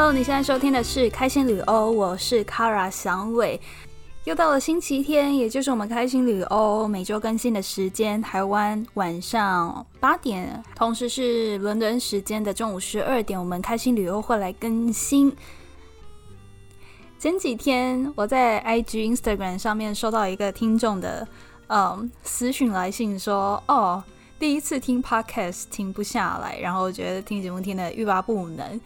[0.00, 3.60] Hello，你现在收听的是开心旅欧，我是 Kara 祥伟。
[4.22, 15.34] 又到了星期天，也就是我们开心旅欧每周更新的时间，台湾晚上八点，同时是伦敦时间的中午十二点，我们开心旅欧会来更新。
[17.18, 21.26] 前几天我在 IG、Instagram 上面收到一个听众的
[21.66, 24.00] 嗯私讯来信，说哦，
[24.38, 28.80] 第一次听 Podcast 停不下来，然后觉得听节目听的欲罢不能。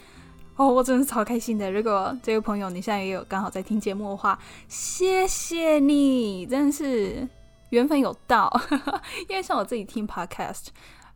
[0.62, 1.72] 哦，我真的是超开心的！
[1.72, 7.28] 如果这位朋友你现在也有刚好在听节目的话，谢谢你，真的是
[7.70, 8.48] 缘分有到。
[9.28, 10.66] 因为像我自己听 podcast，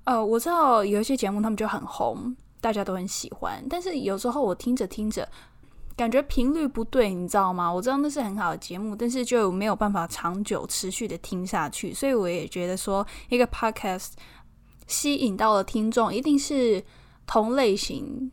[0.03, 5.29] 呃，我知道有一些节目他们就很红，大家都很喜欢，但是有时候我听着听着，
[5.97, 7.73] 感觉频率不对，你知道吗？
[7.73, 14.09] 我知道那是很好的节目，但是就没有办法长久持续的听下去，所以我也觉得说，一个 podcast
[14.89, 16.83] 吸引到了听众，一定是
[17.29, 18.33] 同类型。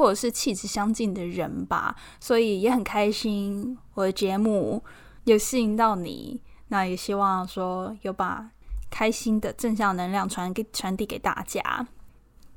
[0.00, 4.82] 或者是气质相近的人吧，所以也很开心我的节目
[5.24, 6.40] 有吸引到你。
[6.68, 8.48] 那也希望说有把
[8.88, 11.86] 开心的正向能量传给传递给大家。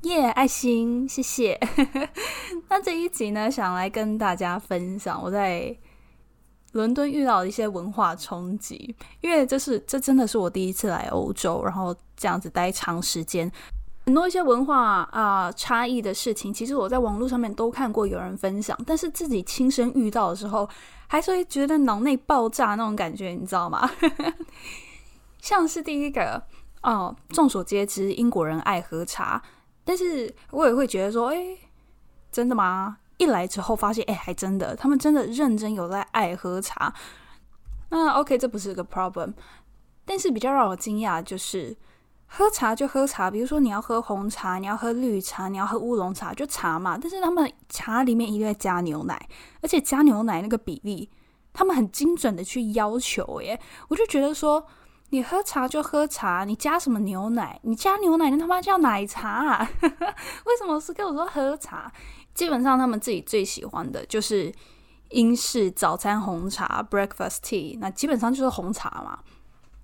[0.04, 1.60] 耶，爱心，谢谢。
[2.70, 5.76] 那这一集呢，想来跟大家分享我在
[6.72, 13.52] 伦敦遇到的一些文化冲击，因为这是这真的是我第一次来欧洲，然后这样子待长时间。
[14.06, 20.68] 很多一些文化啊差异的事情，其实我在网络上面都看过有人分享，但是自己亲身遇到的时候，
[21.08, 23.90] 还是会觉得脑内爆炸那种感觉，你知道吗？
[25.40, 26.44] 像是第一个
[26.82, 29.42] 哦，众所皆知英国人爱喝茶，
[29.86, 31.58] 但是我也会觉得说，哎，
[32.30, 32.98] 真的吗？
[33.18, 36.94] 一来之后发现，哎，还真的，他们真的认真有在爱喝茶。
[37.90, 39.34] 那 OK，这不是个 problem，
[40.04, 41.78] 但是比较让我惊讶就是。
[42.36, 46.98] 喝茶就喝茶，比如说你要喝红茶，你要喝绿茶，你要喝乌龙茶，就茶嘛。
[47.00, 49.30] 但是他们茶里面一定会加牛奶，
[49.62, 51.08] 而且加牛奶那个比例，
[51.54, 53.40] 他们很精准的去要求。
[53.44, 54.66] 耶，我就觉得说，
[55.12, 57.60] 你喝茶就喝茶，你加什么牛奶？
[57.62, 59.70] 你加牛奶那他妈叫奶茶啊？
[59.84, 61.92] 为什么是跟我说喝茶？
[62.34, 64.52] 基本上他们自己最喜欢的就是
[65.12, 69.20] 英式早餐红茶 （breakfast tea），那基本上就是红茶嘛。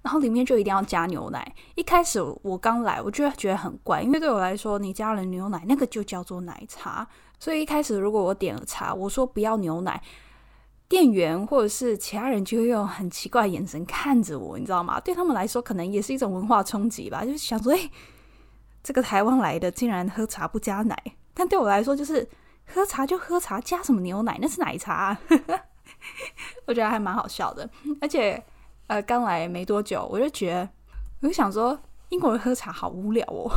[0.02, 1.54] 然后里面就一定要加牛奶。
[1.76, 7.08] 一开始我刚来，我就觉得很怪，因为对我来说，你加了牛奶，那个就叫做奶茶。
[7.38, 10.02] 所以一开始如果我点了茶，我说不要牛奶，
[10.88, 15.00] 店员或者是其他人就会用很奇怪的眼神看着我，你知道吗？
[15.00, 17.90] 对他们来说，可能也是一种文化冲击吧，就是想说，哎，
[18.82, 20.98] 这个台湾来的竟然喝茶不加奶。
[21.34, 22.28] 但对我来说，就是
[22.66, 25.18] 喝茶就喝茶，加什么牛奶那是奶茶。
[26.66, 28.42] 我觉得还蛮好笑的，而且。
[28.90, 30.70] 呃，刚来没多久，我就觉得，
[31.22, 31.80] 我就想说，
[32.10, 33.48] 英国人喝茶好无聊哦。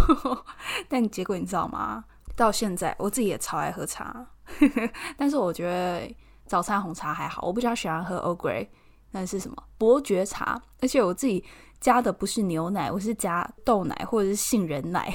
[0.91, 2.05] 但结果你知道吗？
[2.37, 4.27] 到现在我自己也超爱喝茶，
[5.17, 6.15] 但是我觉得
[6.47, 8.69] 早餐红茶还好，我比较喜欢喝 Earl Grey，
[9.13, 10.61] 那是什么伯爵茶？
[10.83, 11.43] 而且我自己
[11.81, 15.11] 加的不是牛奶，我是加豆奶或者是杏仁奶，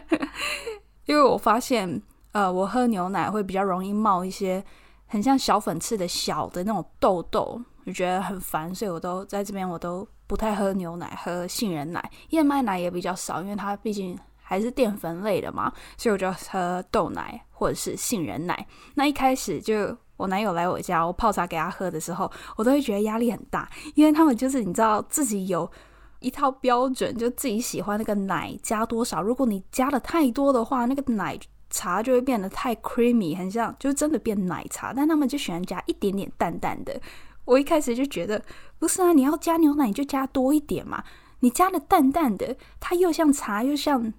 [1.06, 4.62] 因为我发现，呃，我喝牛奶会比较容易冒一些
[5.06, 7.62] 很像小粉刺的小的那种痘痘。
[7.86, 18.66] 就觉得很烦，所以我都在这边，我都不太喝牛奶，喝杏仁奶，燕麦奶也比较少，因为它毕竟还是淀粉类的嘛，所以我就喝豆奶或者是杏仁奶。
[18.94, 25.70] 那一开始就我男友来我家，我泡茶给他喝的时候，我都会觉得压力很大，因为他们就是你知道自己有
[26.18, 31.38] 一套标准，就自己喜欢那个奶加多少，如果你加的太多的话，那个奶
[31.70, 37.00] 茶就会变得太 creamy，很像就真的变奶茶，但他们就喜欢加一点点淡淡的。
[37.46, 38.44] 我一开始就觉得
[38.78, 41.02] 不是啊，你要加牛奶就加多一点嘛。
[41.40, 44.12] 你加的淡淡的，它又像茶又像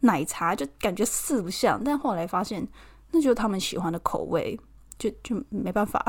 [0.00, 1.82] 奶茶，就感觉四不像。
[1.82, 2.66] 但后来发现，
[3.10, 4.58] 那就是他们喜欢的口味，
[4.98, 6.04] 就就没办法。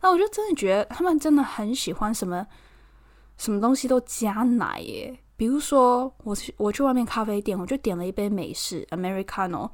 [0.00, 2.46] 那 我就真的觉得他们真的很喜欢什么
[3.38, 5.18] 什么东西都加奶耶。
[5.36, 9.70] 比如说，我去我去外面咖啡店，我就点了一杯美式 Americano。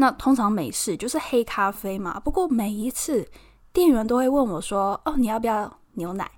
[0.00, 3.30] 那通常美式就是黑咖啡嘛，不过每一次
[3.70, 6.28] 店员都会问我说：“哦，你要不要牛奶？”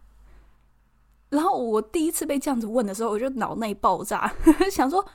[1.31, 4.35] 然后我第一次被这样子问的时候，我就脑内爆炸，
[4.69, 5.07] 想说：“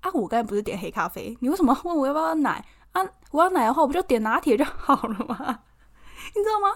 [0.00, 2.64] 啊，我刚才不是点黑咖啡，你为什么问我要不要奶？
[2.92, 3.02] 啊，
[3.32, 5.36] 我要奶的话，我不就点拿铁就好了吗？
[6.34, 6.74] 你知道吗？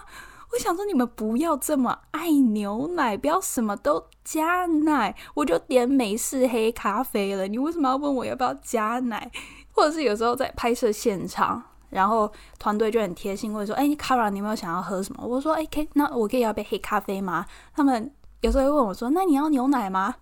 [0.53, 7.47] 我想说你们不要这么爱牛奶，不要什么都加奶，我就点美式黑咖啡了。
[7.47, 9.31] 你为什么要问我要不要加奶？”
[9.75, 17.45] 或者是有时候在拍摄现场，然后团队就很贴心，会说：“哎，卡拉，你有没有想要喝什么？”我说：“哎，可以，那我可以要杯黑咖啡吗？”
[17.75, 20.15] 他们有时候会问我说：“那你要牛奶吗？”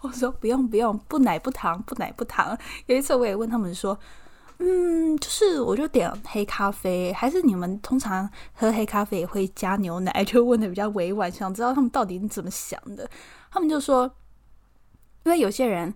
[0.00, 3.96] 我说：“不用，不用，不奶不糖，不奶不糖。”有一次我也问他们说
[4.58, 10.24] ：“嗯，就是我就点黑咖啡，还是你们通常喝黑咖啡也会加牛奶？
[10.24, 13.08] 就问的比较委婉，想知道他们到底怎么想的。
[13.50, 14.10] 他们就说，
[15.24, 15.94] 因为有些人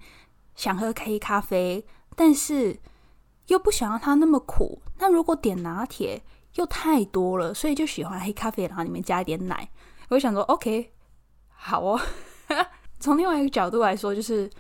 [0.55, 1.85] 想喝黑咖啡，
[2.21, 2.79] 但是
[3.47, 4.83] 又不想让它那么苦。
[4.99, 6.23] 那如果点拿铁
[6.57, 9.67] 又太多了，所以就喜欢黑咖啡，然后里面加一点奶。
[10.11, 10.93] 我想说，OK，
[11.49, 11.99] 好哦。
[13.01, 14.51] 从另外一个角度来说，就是。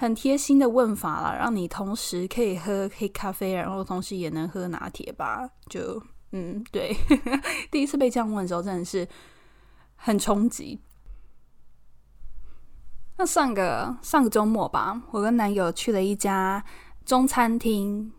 [0.00, 5.50] 很贴心的问法了，让你同时可以喝黑咖啡，然后同时也能喝拿铁吧？
[5.68, 6.00] 就
[6.30, 6.96] 嗯，对，
[7.68, 9.08] 第一次被这样问的时候，真的是
[9.96, 10.80] 很冲击。
[13.16, 16.64] 那上个上个周末吧，我跟男友去了一家
[17.08, 18.12] 中餐厅。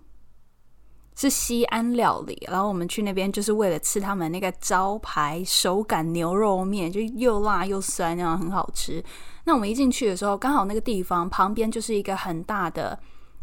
[1.16, 9.04] 是西安料理，然后我们去那边就是为了吃他们那个招牌手擀牛肉面，就又辣又酸，那样很好吃。
[9.44, 12.98] 那我们一进去的时候，刚好那个地方旁边就是一个很大的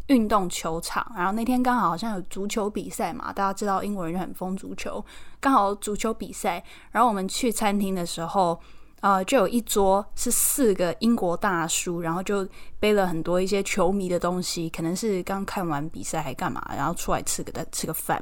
[0.07, 5.05] 运动球场，然后那天刚好好像有足球比赛嘛，大家知道英国人很疯足球，
[5.39, 8.59] 刚好足球比赛，然后我们去餐厅的时候。
[9.01, 12.47] 呃，就有一桌是四个英国大叔，然后就
[12.79, 18.21] 背了很多一些球迷的东西，可能是刚看完比赛还干嘛，然后出来吃个吃个饭。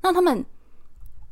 [0.00, 0.44] 那他们，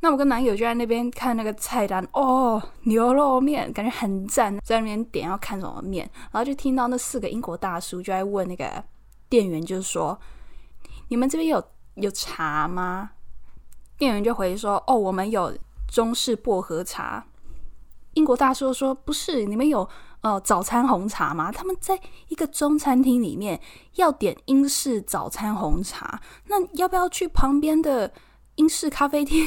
[0.01, 8.83] 那我跟男友就在那边看那个菜单，哦，牛肉面感觉很赞，在那边点要看什么面，然后就听到那四个英国大叔就在问那个
[9.29, 10.19] 店员，就是说，
[11.09, 11.65] 你们这边有
[11.95, 13.13] 有茶吗？
[13.97, 17.25] 店员就回说，哦，我们有中式薄荷茶。
[18.15, 19.89] 英国大叔说：“不是，你们有
[20.23, 21.53] 呃早餐红茶吗？
[21.53, 21.99] 他们在
[22.29, 23.61] 一个中餐厅里面
[23.95, 28.13] 要点英式早餐红茶，那要不要去旁边的
[28.57, 29.47] 英式咖啡店？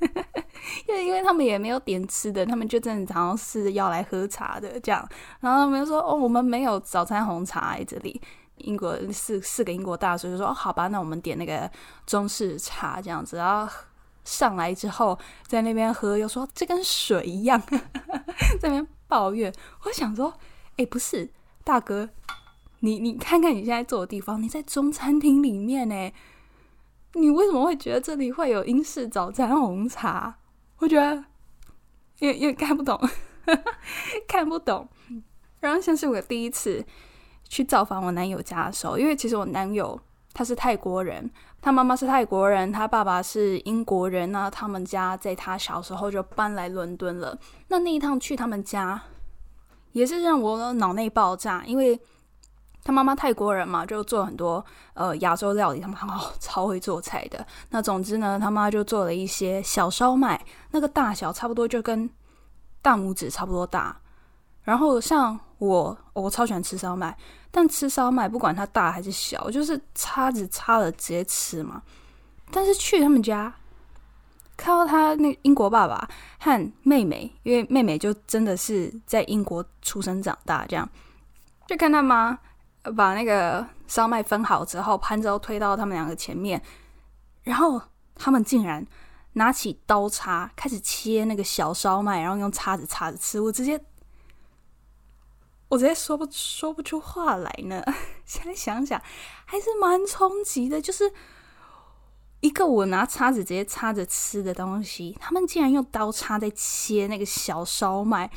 [0.88, 5.08] 因为因为他们也没有点吃的，他们就正常是要来喝茶的这样。
[5.40, 8.20] 然后他们说：哦，我们没有早餐红茶在这里。
[8.58, 11.70] 英国四四个英国大叔就说：哦，好吧，那我们点那个
[12.06, 13.36] 中式茶这样子。
[13.38, 13.72] 然后。”
[14.24, 17.60] 上来之后，在那边喝，又说这跟水一样，
[18.60, 19.52] 在那边抱怨。
[19.84, 20.32] 我想说，
[20.76, 21.30] 哎，不是
[21.64, 22.08] 大哥，
[22.80, 26.12] 你你看看你现在坐的地方，你在中餐厅里面呢，
[27.14, 30.38] 你为什么会觉得这里会有英式早餐红茶？
[30.78, 31.24] 我觉得
[32.18, 33.00] 也也看不懂，
[34.26, 34.88] 看不懂。
[35.60, 36.84] 然后像是我第一次
[37.48, 40.00] 去造访我男友家的时候，因为其实我男友
[40.32, 41.30] 他是泰国人。
[41.60, 44.32] 他妈妈是泰国人，他爸爸是英国人。
[44.32, 47.38] 那他们家在他小时候就搬来伦敦了。
[47.68, 49.00] 那那一趟去他们家，
[49.92, 52.00] 也是让我脑内爆炸，因为
[52.82, 54.64] 他妈妈泰国人嘛，就做很多
[54.94, 57.46] 呃亚洲料理，他们哦 超会做菜的。
[57.70, 62.10] 那总之呢，他妈就做了一些小烧麦，那个大小差不多就跟
[62.82, 63.96] 大拇指差不多大。
[64.64, 67.16] 然后像我，我超喜欢吃烧麦。
[67.54, 71.82] 但吃烧麦，不管它大还是小，就是叉子插了直接吃嘛。
[72.50, 73.54] 但是去他们家，
[74.56, 76.08] 看到他那英国爸爸
[76.40, 80.88] 和妹妹，因为妹妹就真的是在英国出生长大，这样
[81.66, 82.38] 就看他妈
[82.96, 86.60] 把那个烧麦分好之后，潘周推到他们两个前面，
[87.42, 87.80] 然后
[88.14, 88.86] 他们竟然
[89.34, 93.78] 拿起刀叉开始切那个小烧麦，然后用叉子叉着吃，我直接。
[95.72, 97.82] 我直接说不说不出话来呢。
[98.26, 99.00] 现在想想
[99.46, 101.10] 还是蛮冲击的，就是
[102.40, 108.30] 一个我拿叉子直接插着吃的东西，他们竟然用刀叉在切那个小烧麦。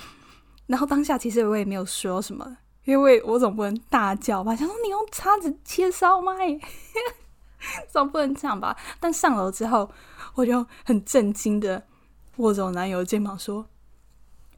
[0.67, 6.33] 然后当下其实我也没有说什么，因为我总不能大叫吧，想说你用叉子切烧麦，
[7.91, 8.77] 总不能这样吧。
[9.01, 9.91] 但上楼之后，
[10.35, 11.85] 我就很震惊的
[12.37, 13.67] 握着我男友的肩膀说。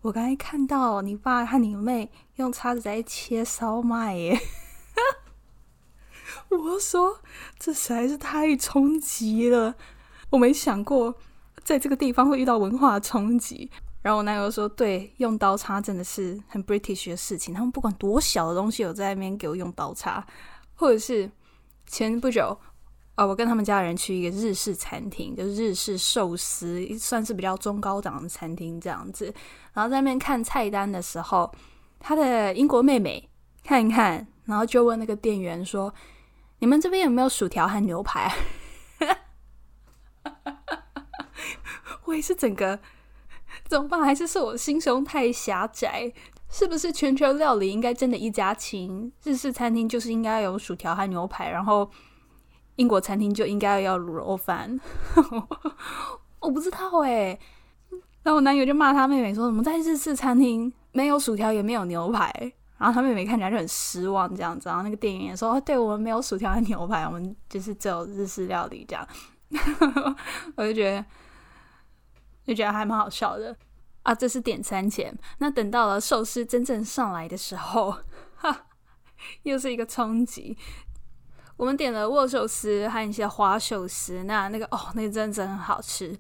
[0.08, 4.40] 我刚才看到你爸和你妹用叉子在切烧麦耶，
[6.48, 7.20] 我说
[7.60, 9.76] 这实在是太冲击了，
[10.30, 11.14] 我没想过
[11.62, 13.70] 在这个地方会遇到文化冲击。
[14.02, 20.26] 然后我男友说：“对，用刀叉真的是很 British 的事情，他们不管多小的东西，有在那边给我用刀叉，
[20.76, 21.30] 或者是
[21.86, 22.58] 前不久。”
[23.18, 29.34] 啊，我跟他们家人去一个日式餐厅，就是日式寿司，算是比较中高档的餐厅这样子。
[29.74, 31.52] 然后在那边看菜单的时候，
[32.00, 33.28] 他的英国妹妹
[33.64, 35.92] 看一看，然后就问那个店员说
[36.62, 38.32] ：“你们这边有没有薯条和牛排？”
[42.06, 42.80] 我也是整个
[43.66, 44.04] 怎么办？
[44.04, 46.14] 还是是我心胸太狭窄？
[46.52, 49.12] 是不是全球料理应该真的一家亲？
[49.24, 51.90] 日式餐厅就是应该有薯条和牛排，然后。
[52.78, 54.80] 英国餐厅就应该要卤肉饭，
[56.40, 57.38] 我不知道哎。
[58.24, 62.30] 然后我男友就骂他妹妹说：“怎么在日式餐厅没有薯条也没有牛排？”
[62.78, 64.68] 然后他妹妹看起来就很失望这样子。
[64.68, 69.08] 然后那个店员也说：“对我们没有薯条和牛排，我们就是只有日式料理这样。
[70.58, 71.06] ”我就觉得
[72.46, 73.56] 就觉得还蛮好笑的
[74.04, 74.14] 啊。
[74.14, 77.96] 这是点餐前，那等到了寿司真正上来的时候，
[78.36, 78.66] 哈，
[79.44, 80.58] 又是一个冲击。
[81.58, 86.18] 我们点了握寿司和一些花寿司，那那个哦，那个真的很好吃。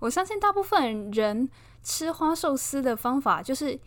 [0.00, 1.48] 我相信大部分人
[1.82, 3.80] 吃花寿司的方法就是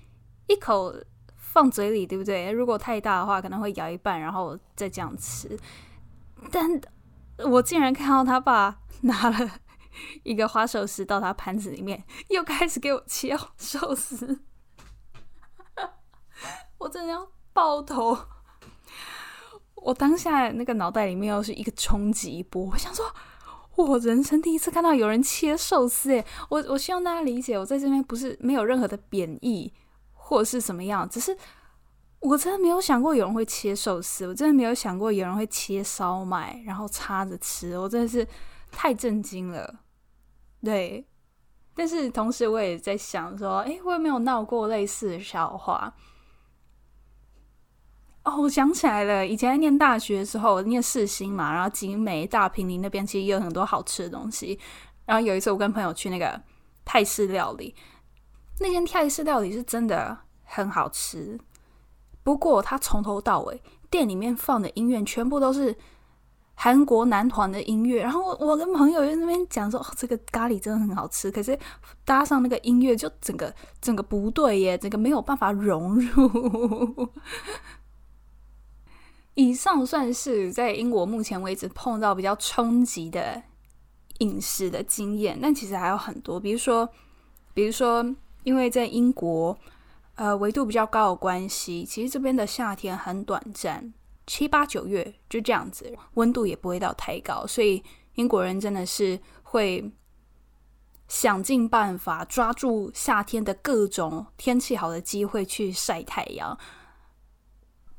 [0.48, 0.95] 一口
[1.36, 2.50] 放嘴里，对不对？
[2.51, 5.59] 如果太大的话，可能会咬一半，然后再这样吃。
[6.50, 6.67] 但
[7.50, 9.59] 我竟然看到他爸拿了
[10.24, 14.43] 一个花寿司到他盘子里面，又开始给我切寿司，
[16.79, 18.17] 我真的要爆头！
[19.81, 23.05] 我当下那个脑袋里面又是一个冲击波，我想说，
[23.75, 29.71] 我人生第一次看到有人切寿司，诶，我我希望大家理解，我在这边不是没有任何的贬义
[30.13, 31.36] 或者是什么样，只是
[32.19, 38.27] 我真的没有想过有人会切寿司，我真的没有想过有人会切烧麦然后插着吃，我真的是
[38.71, 39.79] 太震惊了。
[40.62, 41.07] 对，
[41.74, 45.93] 但是同时我也在想说，诶，我有没有闹过类似的笑话？
[48.38, 54.59] 我想起来了，以前念大学的时候，念世新嘛，然后景美、大平林那边其实也有很多好吃的东西。
[55.05, 56.39] 然后有一次我跟朋友去那个
[56.83, 57.74] 泰式料理，
[58.59, 61.39] 那间泰式料理是真的很好吃。
[62.24, 65.75] 不过他从头到尾店里面放的音乐全部都是
[66.53, 68.03] 韩国男团的音乐。
[68.03, 71.57] 然后我跟朋友在那边讲说，这个咖喱真的很好吃，可是
[72.05, 77.09] 搭上那个音乐就整个整个不对耶，整个没有办法融入。
[79.39, 83.41] 以上算是在英国目前为止碰到比较冲击的
[84.17, 86.89] 饮食的经验，但其实还有很多，比如说，
[87.53, 88.05] 比如说，
[88.43, 89.58] 因为在英国，
[90.15, 93.93] 呃，纬度比较高的关系，其实这边的夏天很短暂，
[94.27, 97.81] 七八九月就这样子，温度也不会到太高，所以
[98.15, 99.89] 英国人真的是会
[101.08, 106.60] 想尽办法抓住夏天的各种天气好的机会去晒太阳。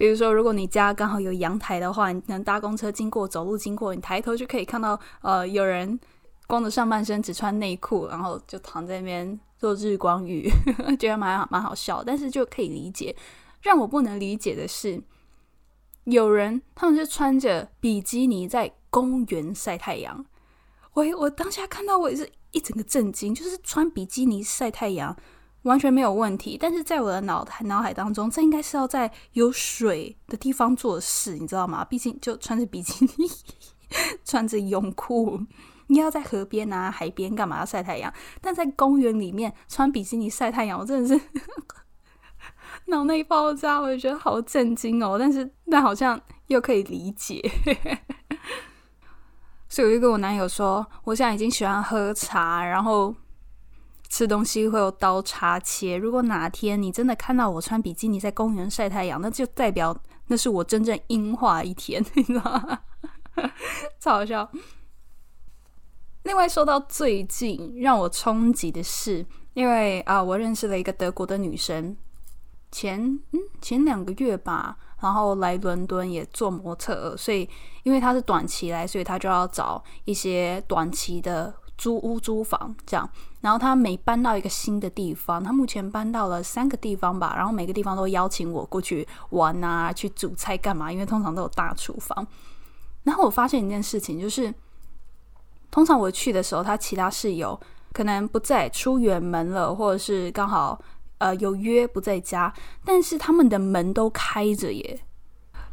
[0.00, 6.00] 比如说，如果你家刚好有阳台的话，你能搭公车经过、走路经过，你抬头就可以看到，呃，有人
[6.46, 10.50] 光着上半身只穿内裤，然后就躺在那边做日光浴，
[10.98, 12.02] 觉得蛮蛮好笑。
[12.02, 13.14] 但是就可以理解，
[13.60, 15.02] 让我不能理解的是，
[16.04, 20.24] 有人他们就穿着比基尼在公园晒太阳。
[20.94, 25.14] 我我当下看到我也是一整个震惊，就是穿比基尼晒太阳。
[25.62, 31.84] 完全没有问题，但是在我的脑海脑海当中，这应该是要在有水的地方做事，你知道吗？
[31.84, 33.30] 毕竟就穿着比基尼，
[34.24, 35.38] 穿着泳裤，
[35.88, 38.10] 你要在河边啊、海边干嘛要晒太阳？
[38.40, 41.20] 但在公园里面穿比基尼晒太阳，我真的是
[42.86, 45.18] 脑内爆炸，我就觉得好震惊哦。
[45.18, 47.38] 但是但好像又可以理解，
[49.68, 53.14] 所以我就跟我男友说，我现在已经喜欢喝茶，然后。
[54.10, 55.96] 吃东西会有刀叉切。
[55.96, 62.80] 如果哪天你真的看到我穿比基尼在公园晒太阳，那就代表那是我真正樱花一天， 你知道吗？
[64.00, 64.50] 超好笑。
[66.24, 69.24] 另外说到最近让我冲击的是，
[69.54, 71.96] 因为啊，我认识了一个德国的女生，
[72.72, 73.00] 前
[73.30, 77.48] 嗯前两个月吧，然后来伦敦也做模特，所以
[77.84, 81.54] 因为她是短期来，所以她就要找一些短期的。
[81.80, 83.08] 租屋租房这样，
[83.40, 90.92] 然后他每搬到一个新的地方，他目前搬到了三个地方吧，然后每个地方都邀请我过去玩啊，去煮菜干嘛？
[90.92, 92.26] 因为通常都有大厨房。
[93.04, 94.52] 然后我发现一件事情，就是
[95.70, 97.58] 通常我去的时候，他其他室友
[97.94, 100.78] 可能不在，出远门了，或者是刚好
[101.16, 102.52] 呃有约不在家，
[102.84, 105.00] 但是他们的门都开着耶。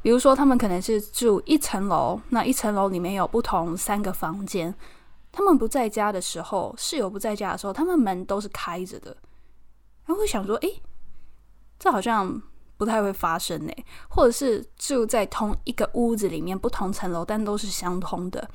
[0.01, 4.73] 比如说，他们可能是住一层楼，那一层楼里面有不同三个房间。
[5.37, 9.15] 他们不在家的时候，室友不在家的时候，他们门都是开着的。
[10.03, 10.81] 然后会想说：“诶，
[11.77, 12.41] 这好像
[12.75, 13.71] 不太会发生呢。”
[14.09, 18.49] 或者是住在同一个屋子里面，不同层楼，但都是相通的。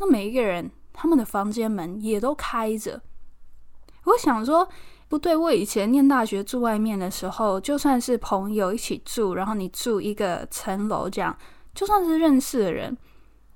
[0.00, 3.00] 那每一个人他们的房间门也都开着。
[4.02, 4.68] 我想说，
[5.08, 11.38] 不对，我以前念大学住外面的时候，就算是朋友一起住，然后你住一个层楼这样，
[11.72, 12.98] 就算是认识的人，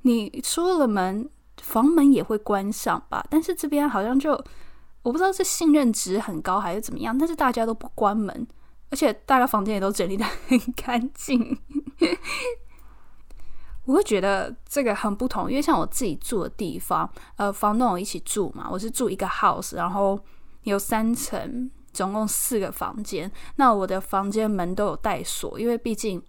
[0.02, 1.28] 你出了门。
[1.60, 4.32] 房门也会关上吧，但是这边好像就
[5.02, 8.46] 我不知道是信任值很高还是怎么样，但是大家都不关门，
[8.90, 11.58] 而且大家房间也都整理的很干净。
[13.84, 20.18] 我会觉得这个很不同，因为像我自己住的地方，呃，房东我一起住嘛，我是住一个 house，然后
[20.64, 23.32] 有三层，总共四个房间。
[23.56, 26.22] 那我的房间门都有带锁，因为毕竟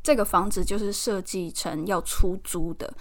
[0.00, 2.94] 这个房子就是设计成要出租的，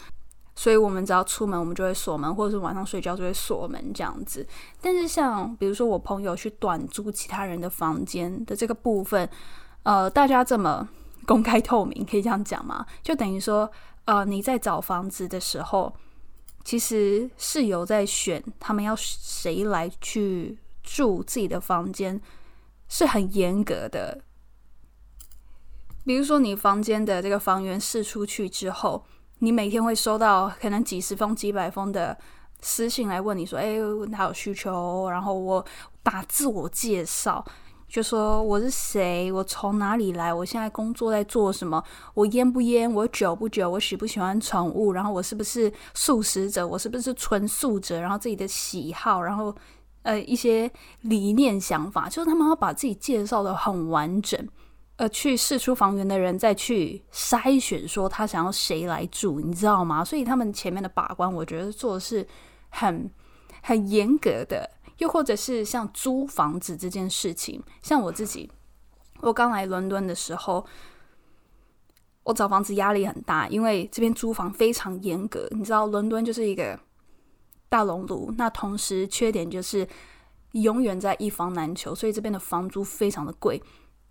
[0.55, 4.45] 所以我们只要出门，我们就会锁门，或者是晚上睡觉就会锁门这样子。
[4.81, 9.29] 但是像比如说我朋友去短租其他人的房间的这个部分，
[9.83, 10.87] 呃，大家这么
[11.25, 12.85] 公开透明，可以这样讲吗？
[13.01, 13.71] 就等于说，
[14.05, 15.93] 呃，你在找房子的时候。
[16.65, 22.21] 其实室友在选他们要谁来去住自己的房间
[22.87, 24.21] 是很严格的。
[26.05, 29.03] 比如说，你房间的这个房源试出去之后，
[29.43, 32.17] 你每天会收到可能几十封、几百封的
[32.61, 33.75] 私信来问你说：“哎，
[34.09, 35.63] 他有需求。”然后我
[36.01, 37.43] 打自我介绍。
[37.89, 41.83] 就说我是谁，我从哪里来，我现在工作在做什么，
[42.13, 49.53] 我烟不烟，我酒不酒，我喜不喜欢宠物，然后我是不是素食者，我是不是纯素者，然后自己的喜好，然后
[50.03, 50.71] 呃一些
[51.01, 54.39] 理念想法，就是他们要把自己介绍的很完整，
[55.03, 60.01] 呃，去试出房源的人再去筛选，说他想要谁来住，你知道吗？
[60.01, 62.25] 所以他们前面的把关，我觉得做的是
[62.69, 63.11] 很
[63.61, 64.69] 很严格的。
[64.99, 68.49] 又或者是像租房子这件事情，像我自己，
[69.19, 70.65] 我刚来伦敦的时候，
[72.23, 75.45] 我找房子压力很大，因为这边租房非常严格。
[75.51, 76.79] 你知道，伦敦就是一个
[77.67, 79.85] 大熔炉，那同时缺点就是
[80.51, 83.61] 永远在一房难求，所以这边的房租非常的贵。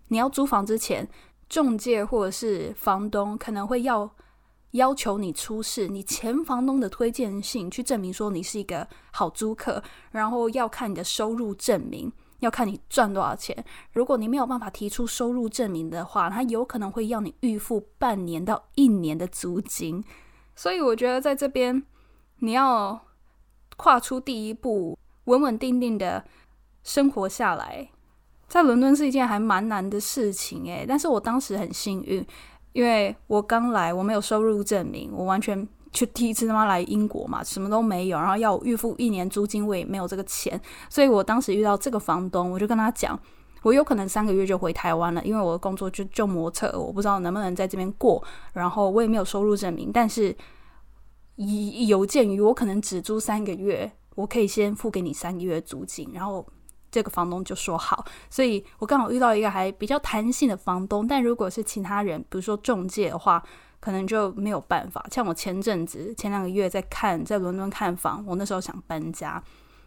[0.07, 1.07] 你要租房之前，
[1.47, 4.09] 中介或者是房东可能会要。
[4.73, 13.63] 要求你出示你前房东的推荐信，去证明说你是一个好租客，然后要看你的收入证明，要看你赚多少钱。
[13.91, 20.03] 如果你没有办法提出收入证明的话，他有可能会要你预付半年到一年的租金。
[20.55, 21.83] 所以我觉得在这边
[22.37, 22.99] 你要
[23.77, 26.25] 跨出第一步，稳稳定定的
[26.83, 27.91] 生活下来，
[28.53, 32.23] 在伦敦是一件还蛮难的事情诶，但是我当时很幸运。
[32.73, 43.19] 因为我刚来，我没有收入证明，我完全就第一次他妈来英国嘛，什么都没有，然后要预付一年租金，我也没有这个钱，所以我当时遇到这个房东，我就跟他讲，
[43.63, 50.35] 我有可能三个月就回台湾了，因为我的工作就就模测，我不知道能不能在这边过，然后我也没有收入证明，但是
[51.37, 56.45] 以有鉴于我可能只租三个月，我可以先付给你三个月租金，然后。
[56.93, 61.07] 这个房东就说好，所以我刚好遇到一个还比较弹性的房东。
[61.07, 63.43] 但如果是其他人，比如说中介的话，
[63.79, 65.03] 可能就没有办法。
[65.09, 69.41] 像我前阵子前两个月在看在伦敦看房，我那时候想搬家，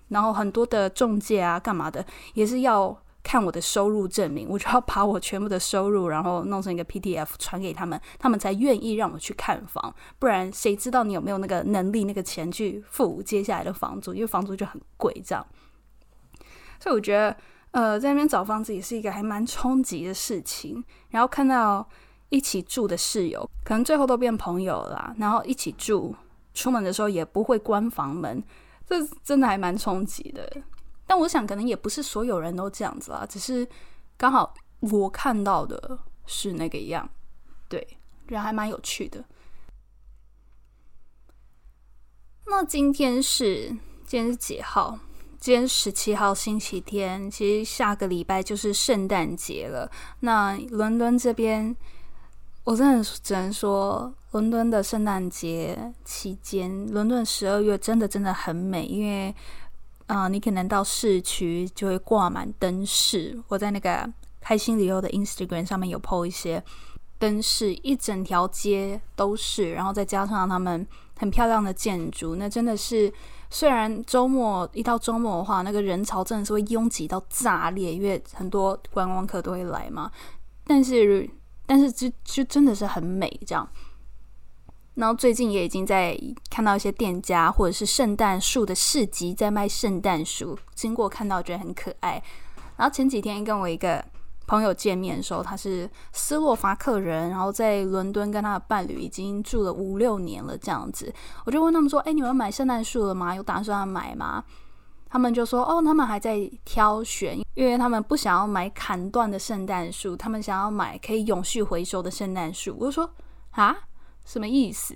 [0.08, 9.94] 然后很多的中介啊干嘛的，也是要看我的收入证明，我就要把我全部的收入，然后弄成一个 PDF 传给他们，他们才愿意让我去看房。
[10.18, 14.12] 不然谁知道你有没有那个能力、那个钱去付接下来的房租？
[14.12, 15.46] 因为房租就很贵，这样。
[16.80, 17.36] 所以我觉得，
[17.70, 20.82] 呃，在那边找房子也是一个还蛮冲击的事情。
[21.10, 21.88] 然后看到
[22.28, 25.14] 一起住的室友，可能最后都变朋友啦。
[25.18, 26.14] 然后一起住，
[26.54, 28.42] 出门的时候也不会关房门，
[28.86, 30.50] 这真的还蛮冲击的。
[31.06, 33.66] 但我想，可能也不是所有人都这样子啦，只是
[34.16, 37.08] 刚好我看到的是那个样。
[37.68, 37.86] 对，
[38.26, 39.24] 人还蛮有趣的。
[42.46, 43.68] 那今天是
[44.04, 44.98] 今天是几号？
[45.46, 49.88] 今天十七号星期天，其实下个礼拜就是圣诞节了。
[50.18, 51.76] 那伦敦这边，
[52.64, 59.32] 我真的只能说，伦敦的圣诞节期间，伦敦十二月真的真的很美，因为
[60.08, 63.40] 啊，你可能到市区就会挂满灯饰。
[63.46, 66.60] 我在那个开心旅游的 Instagram 上面有 po 一些
[67.20, 70.84] 灯饰，一整条街都是，然后再加上他们
[71.16, 73.12] 很漂亮的建筑，那真的是。
[73.50, 80.10] 虽然周末一到周末的话，那个人潮真的是会拥挤到炸裂，因为很多观光客都会来嘛。
[80.64, 81.28] 但是，
[81.64, 83.68] 但是就就真的是很美这样。
[84.94, 86.18] 然后最近也已经在
[86.50, 92.22] 看到一些店家或者是圣诞树的市集在卖圣诞树，经过看到觉得很可爱。
[92.76, 94.04] 然后前几天跟我一个。
[94.46, 101.12] 朋友见面的时候，他是斯洛伐克人，然后在伦敦跟他的伴侣已经住了五六年了，这样子。
[101.44, 103.34] 我就问他们说：“哎，你们买圣诞树了吗？
[103.34, 104.44] 有打算买吗？”
[105.08, 113.10] 他们就说：“哦，他们还在挑选，因为他们不想要买砍断的圣诞树，他们想要买可以永续回收的圣诞树。”我就说
[113.52, 113.76] ：“啊，
[114.24, 114.94] 什么意思？”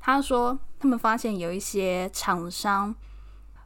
[0.00, 2.94] 他说：“他们发现有一些厂商。”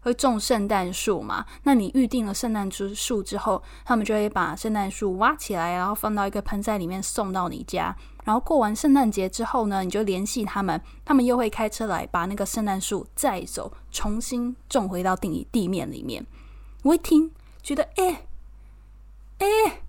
[0.06, 1.44] 会种圣诞树嘛？
[1.64, 7.92] 那你预定了圣诞树树之后，他们就会把圣诞树挖起来，然后放到一个盆栽里面送到你家。
[8.22, 16.24] 然后过完圣诞节之后呢，你就联系他们，他们又会开车来把那个圣诞树载走，重新种回到地地面里面。
[16.84, 18.26] 我一听，觉得哎，
[19.38, 19.82] 哎，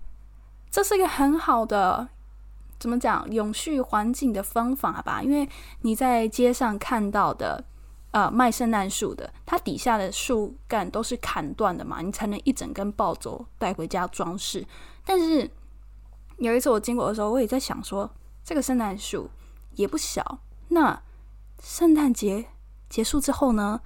[0.68, 2.08] 这是一个很好的
[2.80, 5.22] 怎么讲永续环境的方法吧？
[5.22, 5.48] 因为
[5.82, 7.62] 你在街上看到的。
[8.10, 14.66] 呃，卖圣诞树的，它底下的树干都是砍断的嘛，你才能一整根抱走带回家装饰。
[15.04, 15.50] 但是
[16.38, 18.10] 有一次我经过的时候，我也在想说，
[18.42, 19.28] 这个圣诞树
[19.74, 20.40] 也不小。
[20.68, 21.02] 那
[21.62, 22.46] 圣诞节
[22.88, 23.80] 结束之后呢，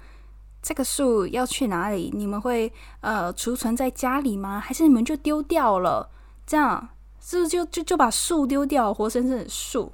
[0.62, 2.11] 这个树要去哪里？
[2.14, 4.61] 你们会呃储存在家里吗？
[4.61, 6.11] 还是你们就丢掉了？
[6.46, 6.88] 这样
[7.20, 8.94] 是不是就就就把树丢掉？
[8.94, 9.92] 活生生的树。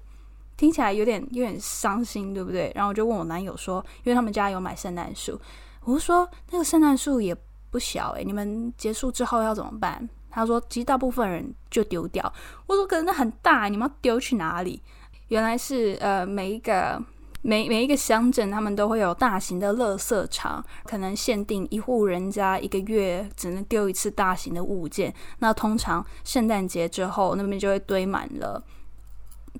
[0.58, 2.70] 听起来有点有点伤心，对不对？
[2.74, 5.40] 然后我就问我男友说，因为他们家有买圣诞树，
[5.84, 7.34] 我就说那个圣诞树也
[7.70, 10.06] 不小诶，你们结束之后要怎么办？
[10.30, 12.32] 他说其实大部分人就丢掉。
[12.66, 14.82] 我说可是那很大，你们要丢去哪里？
[15.28, 17.00] 原来是呃每一个
[17.42, 25.14] 每每一个乡镇他们都会有大型的垃圾场，可能限定一户人家一个月只能丢一次大型的物件。
[25.38, 28.60] 那通常圣诞节之后那边就会堆满了。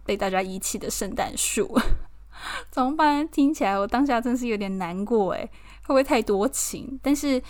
[0.05, 1.79] 被大家遗弃的圣诞树
[2.71, 3.29] 怎么办？
[3.29, 5.41] 听起来我当下真是有点难过诶，
[5.83, 6.99] 会不会太多情？
[7.03, 7.43] 但是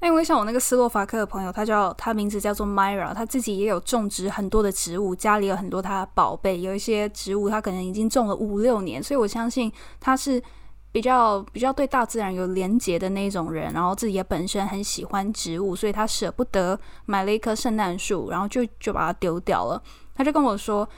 [0.00, 10.42] 因为像我那个斯洛伐克的朋友，他叫他名字叫做 Myra，他自己也有种植很多的植物，家里有很多他的宝贝，有一些植物他可能已经种了五六年，所以我相信他是
[10.90, 19.80] 比较比较对大自然有连结的那种人，然后自己也本身很喜欢植物，所以他舍不得买了一棵圣诞树，然后就就把它丢掉了。
[20.16, 20.88] 他就跟我说。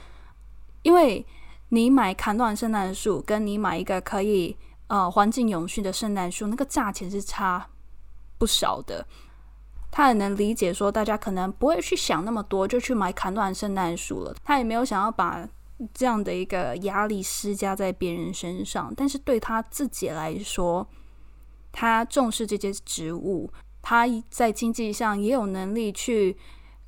[0.85, 1.25] 因为
[1.69, 7.67] 你买砍断圣诞树，跟你买一个可以呃环境永续的圣诞树，那个价钱是差
[8.37, 9.03] 不少的。
[9.89, 14.35] 他也能理解说，大家可能不会去想那么多，就去买砍断圣诞树了。
[14.43, 15.49] 他也没有想要把
[15.91, 18.93] 这样的一个压力施加在别人身上。
[18.95, 20.87] 但是对他自己来说，
[21.71, 26.37] 他重视这些植物，他在经济上也有能力去。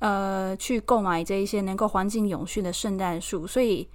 [0.00, 3.88] 呃，去购买这一些能够环境永续的圣诞树，所以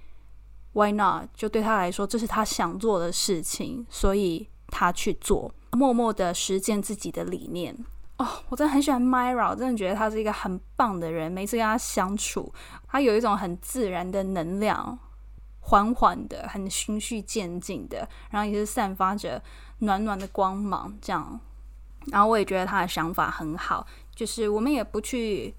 [0.72, 1.28] Why not？
[1.34, 7.74] 就对他来说，这是他想做的事情，所以他去做，默默的实践自己的理念。
[8.18, 11.32] 哦，我真的很喜欢 Myra，我真的觉得他是一个很棒的人。
[11.32, 12.52] 每次跟他相处，
[12.86, 14.98] 他有一种很自然的能量，
[15.60, 19.42] 缓缓的，很循序渐进的，然后也是散发着
[19.78, 20.94] 暖暖的光芒。
[21.00, 21.40] 这样，
[22.08, 25.54] 然后我也觉得他的想法很好，就是我们也不去。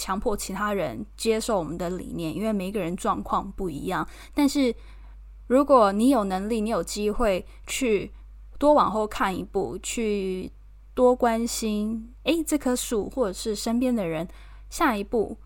[0.00, 4.08] 强迫其他人接受我们的理念，因为每个人状况不一样。
[4.32, 4.74] 但是，
[5.46, 8.10] 如果你有能力，你有机会去
[8.58, 10.50] 多往后看一步，去
[10.94, 14.26] 多关心，诶，这棵树或者是身边的人，
[14.70, 15.36] 下一步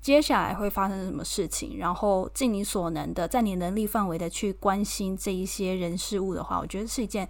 [0.00, 7.28] 接下来会发生什么事情，然后尽你所能的，在你能力范围的去关心这一些人事物的话，我觉得是一件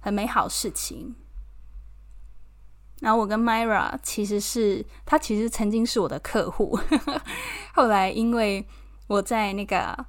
[0.00, 1.14] 很美好事情。
[3.00, 6.78] 然后我跟 Myra 其实是，他其实曾经是我的客户，
[7.74, 8.66] 后来因为
[9.06, 10.06] 我在那个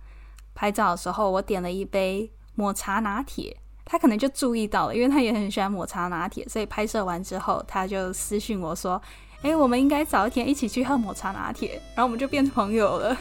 [0.54, 9.02] 拍照的时候，我点了一杯抹茶拿铁，他可能就注意到了，因为他也很喜欢抹茶拿铁，所以拍摄完之后，他就私信我说
[9.42, 13.18] ：“哎，我们应该早一天一起去喝抹茶拿铁。”然后我们就变朋友了，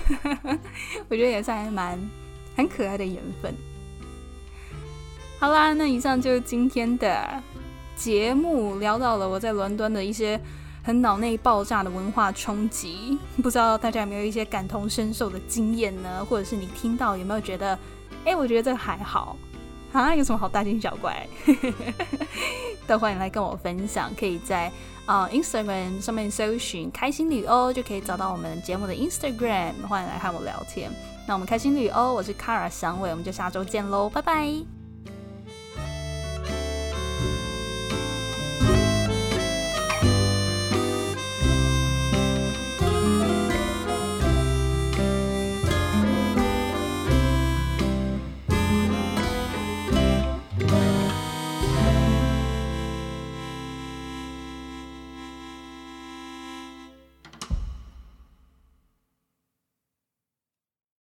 [1.09, 1.96] 我觉得也算蛮
[2.56, 3.54] 很可爱的缘分。
[5.38, 7.40] 好啦，那以上就是今天的。
[8.00, 10.40] 节目聊到了我在伦敦的一些
[10.82, 16.24] 很脑内爆炸的文化冲击，不知道大家有没有一些感同身受的经验呢？
[16.24, 17.78] 或者是你听到有没有觉得，
[18.24, 19.36] 哎，我觉得这个还好
[19.92, 21.28] 啊， 有什么好大惊小怪？
[22.88, 24.72] 都欢迎来跟我分享，可以在
[25.04, 30.90] 啊 Instagram 上面搜寻“开心旅欧”就可以找到我们节目的 Instagram，欢迎来和我聊天。
[31.28, 34.79] 那我们开心旅欧，我是卡尔香伟，我们就下周见喽，拜拜。